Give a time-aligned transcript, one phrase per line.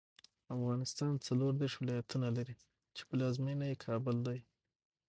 [0.55, 2.57] افغانستان څلوردېرش ولایتونه لري،
[2.95, 4.39] چې پلازمېنه یې کابل دی.